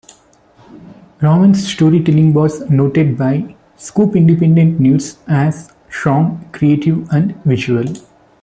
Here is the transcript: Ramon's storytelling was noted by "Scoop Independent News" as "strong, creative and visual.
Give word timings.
Ramon's 1.21 1.71
storytelling 1.71 2.33
was 2.33 2.67
noted 2.71 3.15
by 3.19 3.55
"Scoop 3.77 4.15
Independent 4.15 4.79
News" 4.79 5.19
as 5.27 5.71
"strong, 5.91 6.49
creative 6.51 7.07
and 7.11 7.35
visual. 7.43 7.85